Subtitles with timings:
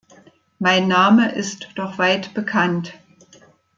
[0.57, 2.95] Mein Name ist doch weit bekannt.